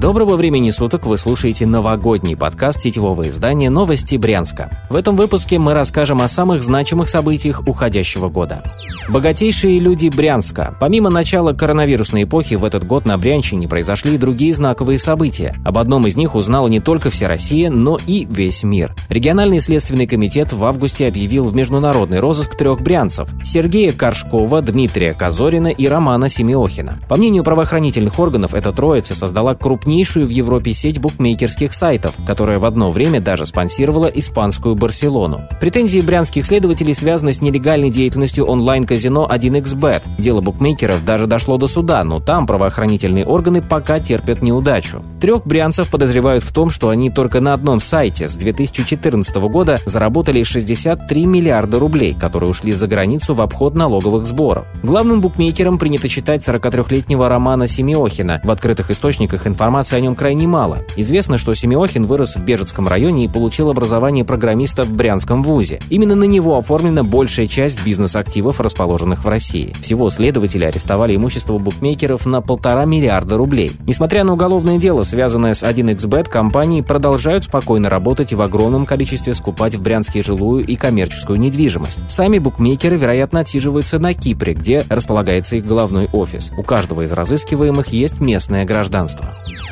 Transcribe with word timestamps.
Доброго 0.00 0.36
времени 0.36 0.70
суток, 0.70 1.06
вы 1.06 1.18
слушаете 1.18 1.66
новогодний 1.66 2.36
подкаст 2.36 2.82
сетевого 2.82 3.28
издания 3.28 3.68
«Новости 3.68 4.14
Брянска». 4.14 4.70
В 4.88 4.94
этом 4.94 5.16
выпуске 5.16 5.58
мы 5.58 5.74
расскажем 5.74 6.22
о 6.22 6.28
самых 6.28 6.62
значимых 6.62 7.08
событиях 7.08 7.66
уходящего 7.66 8.28
года. 8.28 8.62
Богатейшие 9.08 9.80
люди 9.80 10.08
Брянска. 10.08 10.76
Помимо 10.78 11.10
начала 11.10 11.52
коронавирусной 11.52 12.22
эпохи, 12.22 12.54
в 12.54 12.64
этот 12.64 12.86
год 12.86 13.06
на 13.06 13.18
Брянщине 13.18 13.66
произошли 13.66 14.14
и 14.14 14.18
другие 14.18 14.54
знаковые 14.54 15.00
события. 15.00 15.56
Об 15.64 15.78
одном 15.78 16.06
из 16.06 16.14
них 16.14 16.36
узнала 16.36 16.68
не 16.68 16.78
только 16.78 17.10
вся 17.10 17.26
Россия, 17.26 17.68
но 17.68 17.98
и 18.06 18.24
весь 18.30 18.62
мир. 18.62 18.94
Региональный 19.08 19.60
следственный 19.60 20.06
комитет 20.06 20.52
в 20.52 20.64
августе 20.64 21.08
объявил 21.08 21.46
в 21.46 21.56
международный 21.56 22.20
розыск 22.20 22.56
трех 22.56 22.82
брянцев– 22.82 23.30
Сергея 23.42 23.90
Коршкова, 23.90 24.62
Дмитрия 24.62 25.12
Казорина 25.12 25.68
и 25.68 25.88
Романа 25.88 26.28
Семиохина. 26.28 27.00
По 27.08 27.16
мнению 27.16 27.42
правоохранительных 27.42 28.16
органов, 28.20 28.54
эта 28.54 28.72
троица 28.72 29.16
создала 29.16 29.56
крупный 29.56 29.87
крупнейшую 29.88 30.26
в 30.26 30.30
Европе 30.30 30.74
сеть 30.74 30.98
букмекерских 30.98 31.72
сайтов, 31.72 32.14
которая 32.26 32.58
в 32.58 32.66
одно 32.66 32.90
время 32.90 33.22
даже 33.22 33.46
спонсировала 33.46 34.04
испанскую 34.04 34.74
Барселону. 34.74 35.40
Претензии 35.60 36.02
брянских 36.02 36.44
следователей 36.44 36.94
связаны 36.94 37.32
с 37.32 37.40
нелегальной 37.40 37.88
деятельностью 37.88 38.44
онлайн-казино 38.44 39.26
1xBet. 39.32 40.02
Дело 40.18 40.42
букмекеров 40.42 41.06
даже 41.06 41.26
дошло 41.26 41.56
до 41.56 41.68
суда, 41.68 42.04
но 42.04 42.20
там 42.20 42.46
правоохранительные 42.46 43.24
органы 43.24 43.62
пока 43.62 43.98
терпят 43.98 44.42
неудачу. 44.42 45.00
Трех 45.22 45.46
брянцев 45.46 45.88
подозревают 45.88 46.44
в 46.44 46.52
том, 46.52 46.68
что 46.68 46.90
они 46.90 47.08
только 47.08 47.40
на 47.40 47.54
одном 47.54 47.80
сайте 47.80 48.28
с 48.28 48.34
2014 48.34 49.36
года 49.36 49.80
заработали 49.86 50.42
63 50.42 51.24
миллиарда 51.24 51.78
рублей, 51.78 52.14
которые 52.14 52.50
ушли 52.50 52.72
за 52.72 52.86
границу 52.88 53.32
в 53.32 53.40
обход 53.40 53.74
налоговых 53.74 54.26
сборов. 54.26 54.66
Главным 54.82 55.22
букмекером 55.22 55.78
принято 55.78 56.10
считать 56.10 56.46
43-летнего 56.46 57.26
Романа 57.26 57.66
Семиохина. 57.66 58.42
В 58.44 58.50
открытых 58.50 58.90
источниках 58.90 59.46
информации 59.46 59.77
информации 59.78 59.96
о 59.96 60.00
нем 60.00 60.16
крайне 60.16 60.48
мало. 60.48 60.78
Известно, 60.96 61.38
что 61.38 61.54
Семиохин 61.54 62.06
вырос 62.06 62.34
в 62.34 62.44
Бежецком 62.44 62.88
районе 62.88 63.26
и 63.26 63.28
получил 63.28 63.70
образование 63.70 64.24
программиста 64.24 64.82
в 64.82 64.90
Брянском 64.90 65.44
вузе. 65.44 65.78
Именно 65.88 66.16
на 66.16 66.24
него 66.24 66.58
оформлена 66.58 67.04
большая 67.04 67.46
часть 67.46 67.84
бизнес-активов, 67.84 68.60
расположенных 68.60 69.24
в 69.24 69.28
России. 69.28 69.72
Всего 69.80 70.10
следователи 70.10 70.64
арестовали 70.64 71.14
имущество 71.14 71.58
букмекеров 71.58 72.26
на 72.26 72.40
полтора 72.40 72.86
миллиарда 72.86 73.36
рублей. 73.36 73.70
Несмотря 73.86 74.24
на 74.24 74.32
уголовное 74.32 74.78
дело, 74.78 75.04
связанное 75.04 75.54
с 75.54 75.62
1xBet, 75.62 76.28
компании 76.28 76.80
продолжают 76.80 77.44
спокойно 77.44 77.88
работать 77.88 78.32
и 78.32 78.34
в 78.34 78.42
огромном 78.42 78.84
количестве 78.84 79.32
скупать 79.32 79.76
в 79.76 79.82
Брянске 79.82 80.24
жилую 80.24 80.66
и 80.66 80.74
коммерческую 80.74 81.38
недвижимость. 81.38 82.00
Сами 82.08 82.38
букмекеры, 82.38 82.96
вероятно, 82.96 83.40
отсиживаются 83.40 84.00
на 84.00 84.12
Кипре, 84.12 84.54
где 84.54 84.84
располагается 84.88 85.54
их 85.54 85.66
головной 85.66 86.08
офис. 86.12 86.50
У 86.56 86.64
каждого 86.64 87.02
из 87.02 87.12
разыскиваемых 87.12 87.88
есть 87.88 88.20
местное 88.20 88.64
гражданство. 88.64 89.26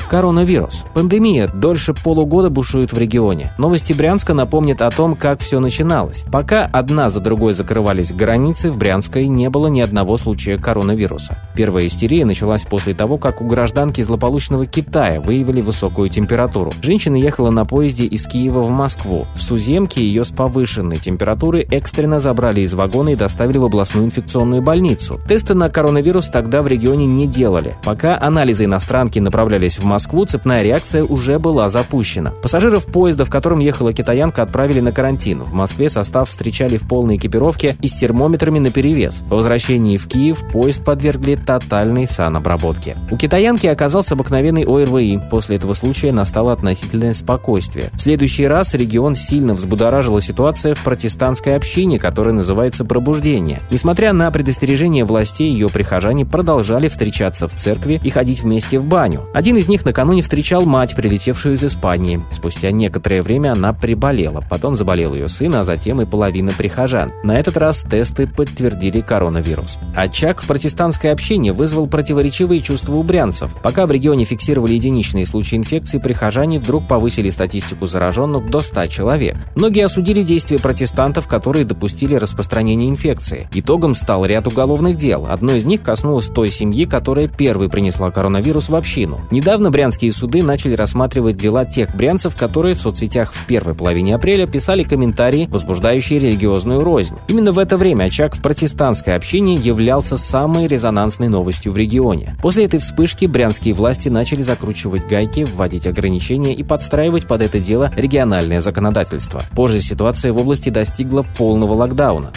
Коронавирус. 0.08 0.84
Пандемия 0.94 1.48
дольше 1.48 1.94
полугода 1.94 2.50
бушует 2.50 2.92
в 2.92 2.98
регионе. 2.98 3.50
Новости 3.58 3.92
Брянска 3.92 4.34
напомнят 4.34 4.82
о 4.82 4.90
том, 4.90 5.16
как 5.16 5.40
все 5.40 5.60
начиналось. 5.60 6.24
Пока 6.30 6.64
одна 6.66 7.10
за 7.10 7.20
другой 7.20 7.54
закрывались 7.54 8.12
границы, 8.12 8.70
в 8.70 8.76
Брянской 8.76 9.26
не 9.26 9.48
было 9.50 9.68
ни 9.68 9.80
одного 9.80 10.16
случая 10.16 10.58
коронавируса. 10.58 11.38
Первая 11.54 11.86
истерия 11.86 12.24
началась 12.24 12.62
после 12.62 12.94
того, 12.94 13.16
как 13.16 13.40
у 13.40 13.46
гражданки 13.46 14.02
злополучного 14.02 14.66
Китая 14.66 15.20
выявили 15.20 15.60
высокую 15.60 16.10
температуру. 16.10 16.72
Женщина 16.82 17.16
ехала 17.16 17.50
на 17.50 17.64
поезде 17.64 18.04
из 18.04 18.26
Киева 18.26 18.60
в 18.60 18.70
Москву. 18.70 19.26
В 19.34 19.42
Суземке 19.42 20.02
ее 20.02 20.24
с 20.24 20.30
повышенной 20.30 20.98
температурой 20.98 21.62
экстренно 21.70 22.20
забрали 22.20 22.60
из 22.60 22.74
вагона 22.74 23.10
и 23.10 23.16
доставили 23.16 23.58
в 23.58 23.64
областную 23.64 24.06
инфекционную 24.06 24.62
больницу. 24.62 25.20
Тесты 25.28 25.54
на 25.54 25.70
коронавирус 25.70 26.26
тогда 26.26 26.62
в 26.62 26.66
регионе 26.66 27.06
не 27.06 27.26
делали. 27.26 27.74
Пока 27.82 28.20
анализы 28.20 28.64
иностранки 28.64 29.18
направлялись 29.18 29.78
в 29.78 29.84
Москву, 29.86 30.24
цепная 30.26 30.62
реакция 30.62 31.04
уже 31.04 31.38
была 31.38 31.70
запущена. 31.70 32.32
Пассажиров 32.42 32.86
поезда, 32.86 33.24
в 33.24 33.30
котором 33.30 33.60
ехала 33.60 33.92
китаянка, 33.92 34.42
отправили 34.42 34.80
на 34.80 34.92
карантин. 34.92 35.42
В 35.42 35.52
Москве 35.52 35.88
состав 35.88 36.28
встречали 36.28 36.76
в 36.76 36.86
полной 36.86 37.16
экипировке 37.16 37.76
и 37.80 37.88
с 37.88 37.94
термометрами 37.94 38.58
наперевес. 38.58 39.24
По 39.28 39.36
возвращении 39.36 39.96
в 39.96 40.06
Киев 40.06 40.42
поезд 40.52 40.84
подвергли 40.84 41.36
тотальной 41.36 42.06
санобработке. 42.06 42.96
У 43.10 43.16
китаянки 43.16 43.66
оказался 43.66 44.14
обыкновенный 44.14 44.64
ОРВИ. 44.64 45.20
После 45.30 45.56
этого 45.56 45.74
случая 45.74 46.12
настало 46.12 46.52
относительное 46.52 47.14
спокойствие. 47.14 47.90
В 47.94 48.00
следующий 48.00 48.46
раз 48.46 48.74
регион 48.74 49.16
сильно 49.16 49.54
взбудоражила 49.54 50.20
ситуация 50.20 50.74
в 50.74 50.82
протестантской 50.82 51.56
общине, 51.56 51.98
которая 51.98 52.34
называется 52.34 52.84
«Пробуждение». 52.84 53.60
Несмотря 53.70 54.12
на 54.12 54.30
предостережение 54.30 55.04
властей, 55.04 55.52
ее 55.52 55.68
прихожане 55.68 56.24
продолжали 56.26 56.88
встречаться 56.88 57.48
в 57.48 57.54
церкви 57.54 58.00
и 58.02 58.10
ходить 58.10 58.42
вместе 58.42 58.78
в 58.78 58.84
баню. 58.84 59.22
Один 59.32 59.56
из 59.56 59.68
них 59.68 59.75
накануне 59.84 60.22
встречал 60.22 60.64
мать, 60.64 60.94
прилетевшую 60.96 61.54
из 61.54 61.64
Испании. 61.64 62.22
Спустя 62.30 62.70
некоторое 62.70 63.22
время 63.22 63.52
она 63.52 63.72
приболела. 63.72 64.42
Потом 64.48 64.76
заболел 64.76 65.14
ее 65.14 65.28
сын, 65.28 65.54
а 65.54 65.64
затем 65.64 66.00
и 66.00 66.06
половина 66.06 66.52
прихожан. 66.56 67.12
На 67.22 67.38
этот 67.38 67.56
раз 67.56 67.82
тесты 67.82 68.26
подтвердили 68.26 69.00
коронавирус. 69.00 69.78
Очаг 69.94 70.42
в 70.42 70.46
протестантской 70.46 71.12
общине 71.12 71.52
вызвал 71.52 71.86
противоречивые 71.86 72.60
чувства 72.60 72.94
у 72.96 73.02
брянцев. 73.02 73.54
Пока 73.62 73.86
в 73.86 73.90
регионе 73.90 74.24
фиксировали 74.24 74.74
единичные 74.74 75.26
случаи 75.26 75.56
инфекции, 75.56 75.98
прихожане 75.98 76.58
вдруг 76.58 76.86
повысили 76.88 77.30
статистику 77.30 77.86
зараженных 77.86 78.50
до 78.50 78.60
100 78.60 78.86
человек. 78.86 79.36
Многие 79.54 79.84
осудили 79.84 80.22
действия 80.22 80.58
протестантов, 80.58 81.26
которые 81.26 81.64
допустили 81.64 82.14
распространение 82.14 82.88
инфекции. 82.88 83.48
Итогом 83.52 83.96
стал 83.96 84.24
ряд 84.24 84.46
уголовных 84.46 84.96
дел. 84.96 85.26
Одно 85.28 85.54
из 85.54 85.64
них 85.64 85.82
коснулось 85.82 86.26
той 86.26 86.50
семьи, 86.50 86.84
которая 86.84 87.28
первой 87.28 87.68
принесла 87.68 88.10
коронавирус 88.10 88.68
в 88.68 88.74
общину. 88.74 89.20
Недавно 89.30 89.65
брянские 89.70 90.12
суды 90.12 90.42
начали 90.42 90.74
рассматривать 90.74 91.36
дела 91.36 91.64
тех 91.64 91.94
брянцев, 91.94 92.36
которые 92.36 92.74
в 92.74 92.80
соцсетях 92.80 93.32
в 93.32 93.46
первой 93.46 93.74
половине 93.74 94.14
апреля 94.14 94.46
писали 94.46 94.82
комментарии, 94.82 95.48
возбуждающие 95.50 96.18
религиозную 96.18 96.82
рознь. 96.82 97.14
Именно 97.28 97.52
в 97.52 97.58
это 97.58 97.76
время 97.76 98.04
очаг 98.04 98.36
в 98.36 98.42
протестантской 98.42 99.14
общине 99.14 99.54
являлся 99.54 100.16
самой 100.16 100.66
резонансной 100.66 101.28
новостью 101.28 101.72
в 101.72 101.76
регионе. 101.76 102.36
После 102.40 102.64
этой 102.64 102.80
вспышки 102.80 103.26
брянские 103.26 103.74
власти 103.74 104.08
начали 104.08 104.42
закручивать 104.42 105.06
гайки, 105.06 105.44
вводить 105.44 105.86
ограничения 105.86 106.54
и 106.54 106.62
подстраивать 106.62 107.26
под 107.26 107.42
это 107.42 107.60
дело 107.60 107.90
региональное 107.96 108.60
законодательство. 108.60 109.42
Позже 109.54 109.80
ситуация 109.80 110.32
в 110.32 110.38
области 110.38 110.68
достигла 110.70 111.24
полного 111.36 111.74
локдауна. 111.74 112.32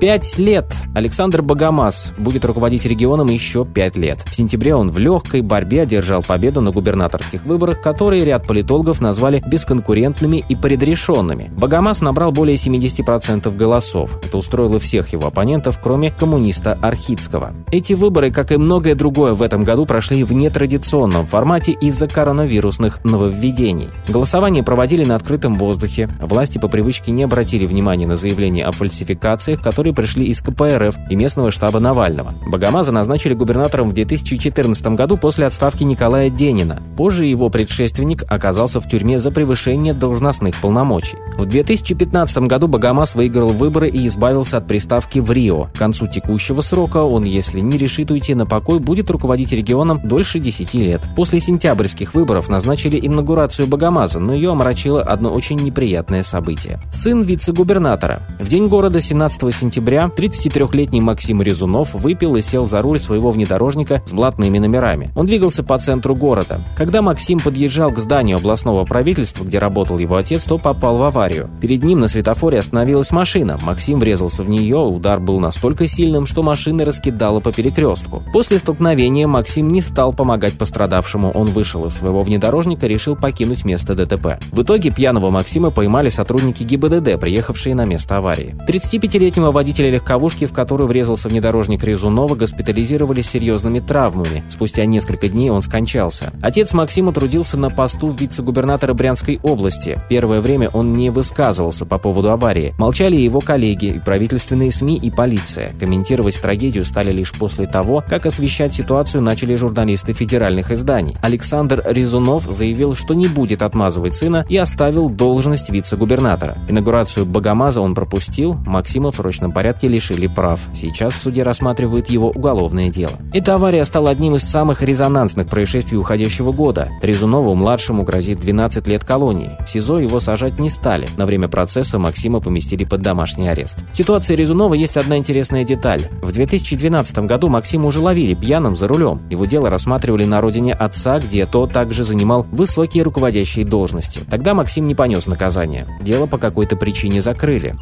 Пять 0.00 0.36
лет 0.36 0.66
Александр 0.94 1.40
Богомаз 1.40 2.12
будет 2.18 2.44
руководить 2.44 2.84
регионом 2.84 3.28
еще 3.28 3.64
пять 3.64 3.96
лет. 3.96 4.18
В 4.26 4.34
сентябре 4.34 4.74
он 4.74 4.90
в 4.90 4.98
легкой 4.98 5.40
борьбе 5.40 5.82
одержал 5.82 6.22
победу 6.22 6.60
на 6.60 6.70
губернаторских 6.70 7.44
выборах, 7.44 7.80
которые 7.80 8.22
ряд 8.22 8.46
политологов 8.46 9.00
назвали 9.00 9.42
бесконкурентными 9.46 10.44
и 10.46 10.54
предрешенными. 10.54 11.50
Богомаз 11.56 12.02
набрал 12.02 12.30
более 12.30 12.56
70% 12.56 13.54
голосов. 13.56 14.18
Это 14.22 14.36
устроило 14.36 14.78
всех 14.78 15.14
его 15.14 15.28
оппонентов, 15.28 15.78
кроме 15.82 16.10
коммуниста 16.10 16.78
Архидского. 16.82 17.54
Эти 17.70 17.94
выборы, 17.94 18.30
как 18.30 18.52
и 18.52 18.58
многое 18.58 18.94
другое 18.94 19.32
в 19.32 19.40
этом 19.40 19.64
году, 19.64 19.86
прошли 19.86 20.24
в 20.24 20.32
нетрадиционном 20.32 21.26
формате 21.26 21.72
из-за 21.72 22.06
коронавирусных 22.06 23.02
нововведений. 23.04 23.88
Голосование 24.08 24.62
проводили 24.62 25.04
на 25.04 25.16
открытом 25.16 25.54
воздухе. 25.54 26.10
Власти 26.20 26.58
по 26.58 26.68
привычке 26.68 27.12
не 27.12 27.22
обратили 27.22 27.64
внимания 27.64 28.06
на 28.06 28.16
заявления 28.16 28.66
о 28.66 28.72
фальсификациях, 28.72 29.62
которые 29.62 29.85
которые 29.86 29.94
пришли 29.94 30.26
из 30.26 30.40
КПРФ 30.40 30.96
и 31.10 31.14
местного 31.14 31.52
штаба 31.52 31.78
Навального. 31.78 32.34
Богомаза 32.46 32.90
назначили 32.90 33.34
губернатором 33.34 33.90
в 33.90 33.94
2014 33.94 34.86
году 34.88 35.16
после 35.16 35.46
отставки 35.46 35.84
Николая 35.84 36.28
Денина. 36.28 36.82
Позже 36.96 37.26
его 37.26 37.50
предшественник 37.50 38.24
оказался 38.28 38.80
в 38.80 38.88
тюрьме 38.88 39.20
за 39.20 39.30
превышение 39.30 39.94
должностных 39.94 40.56
полномочий. 40.56 41.18
В 41.38 41.46
2015 41.46 42.38
году 42.48 42.66
Богомаз 42.66 43.14
выиграл 43.14 43.50
выборы 43.50 43.88
и 43.88 44.06
избавился 44.08 44.56
от 44.56 44.66
приставки 44.66 45.20
в 45.20 45.30
Рио. 45.30 45.64
К 45.74 45.78
концу 45.78 46.08
текущего 46.08 46.62
срока 46.62 47.04
он, 47.04 47.24
если 47.24 47.60
не 47.60 47.78
решит 47.78 48.10
уйти 48.10 48.34
на 48.34 48.46
покой, 48.46 48.80
будет 48.80 49.10
руководить 49.10 49.52
регионом 49.52 50.00
дольше 50.02 50.40
10 50.40 50.74
лет. 50.74 51.02
После 51.14 51.38
сентябрьских 51.38 52.14
выборов 52.14 52.48
назначили 52.48 52.98
инаугурацию 53.00 53.68
Богомаза, 53.68 54.18
но 54.18 54.34
ее 54.34 54.50
омрачило 54.50 55.02
одно 55.02 55.32
очень 55.32 55.56
неприятное 55.56 56.24
событие. 56.24 56.80
Сын 56.90 57.22
вице-губернатора. 57.22 58.20
В 58.40 58.48
день 58.48 58.66
города 58.68 59.00
17 59.00 59.54
сентября 59.54 59.75
сентября 59.76 60.10
33-летний 60.16 61.02
Максим 61.02 61.42
Резунов 61.42 61.92
выпил 61.92 62.36
и 62.36 62.40
сел 62.40 62.66
за 62.66 62.80
руль 62.80 62.98
своего 62.98 63.30
внедорожника 63.30 64.02
с 64.06 64.10
блатными 64.10 64.58
номерами. 64.58 65.10
Он 65.14 65.26
двигался 65.26 65.62
по 65.62 65.76
центру 65.78 66.14
города. 66.14 66.62
Когда 66.78 67.02
Максим 67.02 67.38
подъезжал 67.38 67.90
к 67.90 67.98
зданию 67.98 68.38
областного 68.38 68.86
правительства, 68.86 69.44
где 69.44 69.58
работал 69.58 69.98
его 69.98 70.16
отец, 70.16 70.44
то 70.44 70.56
попал 70.56 70.96
в 70.96 71.02
аварию. 71.02 71.50
Перед 71.60 71.84
ним 71.84 71.98
на 71.98 72.08
светофоре 72.08 72.58
остановилась 72.58 73.10
машина. 73.10 73.58
Максим 73.62 74.00
врезался 74.00 74.44
в 74.44 74.48
нее, 74.48 74.78
удар 74.78 75.20
был 75.20 75.40
настолько 75.40 75.86
сильным, 75.86 76.24
что 76.24 76.42
машина 76.42 76.86
раскидала 76.86 77.40
по 77.40 77.52
перекрестку. 77.52 78.22
После 78.32 78.58
столкновения 78.58 79.26
Максим 79.26 79.68
не 79.68 79.82
стал 79.82 80.14
помогать 80.14 80.54
пострадавшему. 80.54 81.32
Он 81.32 81.48
вышел 81.48 81.84
из 81.84 81.92
своего 81.92 82.22
внедорожника 82.22 82.86
решил 82.86 83.14
покинуть 83.14 83.66
место 83.66 83.94
ДТП. 83.94 84.38
В 84.52 84.62
итоге 84.62 84.90
пьяного 84.90 85.28
Максима 85.28 85.70
поймали 85.70 86.08
сотрудники 86.08 86.62
ГИБДД, 86.62 87.20
приехавшие 87.20 87.74
на 87.74 87.84
место 87.84 88.16
аварии. 88.16 88.56
35-летнего 88.66 89.52
водителя 89.52 89.65
водителя 89.66 89.90
легковушки, 89.90 90.44
в 90.44 90.52
которую 90.52 90.86
врезался 90.86 91.28
внедорожник 91.28 91.82
Резунова, 91.82 92.36
госпитализировали 92.36 93.20
с 93.20 93.28
серьезными 93.28 93.80
травмами. 93.80 94.44
Спустя 94.48 94.84
несколько 94.84 95.28
дней 95.28 95.50
он 95.50 95.60
скончался. 95.60 96.32
Отец 96.40 96.72
Максима 96.72 97.12
трудился 97.12 97.56
на 97.56 97.68
посту 97.68 98.12
вице-губернатора 98.12 98.94
Брянской 98.94 99.40
области. 99.42 99.98
Первое 100.08 100.40
время 100.40 100.68
он 100.68 100.94
не 100.94 101.10
высказывался 101.10 101.84
по 101.84 101.98
поводу 101.98 102.30
аварии. 102.30 102.74
Молчали 102.78 103.16
его 103.16 103.40
коллеги, 103.40 103.86
и 103.86 103.98
правительственные 103.98 104.70
СМИ, 104.70 104.98
и 104.98 105.10
полиция. 105.10 105.74
Комментировать 105.80 106.40
трагедию 106.40 106.84
стали 106.84 107.10
лишь 107.10 107.32
после 107.32 107.66
того, 107.66 108.04
как 108.08 108.24
освещать 108.24 108.72
ситуацию 108.72 109.20
начали 109.20 109.56
журналисты 109.56 110.12
федеральных 110.12 110.70
изданий. 110.70 111.16
Александр 111.22 111.82
Резунов 111.84 112.44
заявил, 112.44 112.94
что 112.94 113.14
не 113.14 113.26
будет 113.26 113.62
отмазывать 113.62 114.14
сына 114.14 114.46
и 114.48 114.56
оставил 114.56 115.10
должность 115.10 115.70
вице-губернатора. 115.70 116.56
Инаугурацию 116.68 117.26
Богомаза 117.26 117.80
он 117.80 117.96
пропустил, 117.96 118.56
Максима 118.64 119.10
в 119.10 119.16
срочном 119.16 119.55
порядке 119.56 119.88
лишили 119.88 120.26
прав. 120.26 120.60
Сейчас 120.74 121.14
в 121.14 121.22
суде 121.22 121.42
рассматривают 121.42 122.10
его 122.10 122.28
уголовное 122.28 122.90
дело. 122.90 123.12
Эта 123.32 123.54
авария 123.54 123.86
стала 123.86 124.10
одним 124.10 124.34
из 124.34 124.42
самых 124.42 124.82
резонансных 124.82 125.48
происшествий 125.48 125.96
уходящего 125.96 126.52
года. 126.52 126.90
Резунову-младшему 127.00 128.02
грозит 128.02 128.38
12 128.38 128.86
лет 128.86 129.02
колонии. 129.02 129.48
В 129.66 129.70
СИЗО 129.70 130.00
его 130.00 130.20
сажать 130.20 130.58
не 130.58 130.68
стали. 130.68 131.08
На 131.16 131.24
время 131.24 131.48
процесса 131.48 131.98
Максима 131.98 132.40
поместили 132.40 132.84
под 132.84 133.00
домашний 133.00 133.48
арест. 133.48 133.78
В 133.94 133.96
ситуации 133.96 134.36
Резунова 134.36 134.74
есть 134.74 134.98
одна 134.98 135.16
интересная 135.16 135.64
деталь. 135.64 136.02
В 136.20 136.32
2012 136.32 137.20
году 137.20 137.48
Максима 137.48 137.86
уже 137.86 138.00
ловили 138.00 138.34
пьяным 138.34 138.76
за 138.76 138.86
рулем. 138.86 139.22
Его 139.30 139.46
дело 139.46 139.70
рассматривали 139.70 140.26
на 140.26 140.42
родине 140.42 140.74
отца, 140.74 141.18
где 141.18 141.46
тот 141.46 141.72
также 141.72 142.04
занимал 142.04 142.46
высокие 142.52 143.04
руководящие 143.04 143.64
должности. 143.64 144.20
Тогда 144.28 144.52
Максим 144.52 144.86
не 144.86 144.94
понес 144.94 145.24
наказание. 145.26 145.86
Дело 146.02 146.26
по 146.26 146.36
какой-то 146.36 146.76
причине 146.76 147.22
закрыли. 147.22 147.74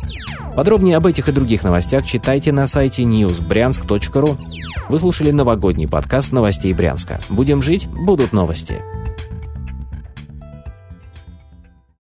Подробнее 0.55 0.99
об 0.99 1.07
этих 1.07 1.29
и 1.29 1.33
других 1.65 1.83
новостях 1.83 2.07
читайте 2.07 2.53
на 2.53 2.67
сайте 2.67 3.03
newsbryansk.ru. 3.05 4.37
Вы 4.89 4.99
слушали 4.99 5.31
новогодний 5.31 5.89
подкаст 5.89 6.33
новостей 6.33 6.75
Брянска. 6.75 7.21
Будем 7.31 7.63
жить, 7.63 7.89
будут 7.89 8.33
новости. 8.33 8.83